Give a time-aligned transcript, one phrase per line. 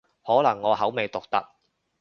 [0.25, 1.47] 可能我口味獨特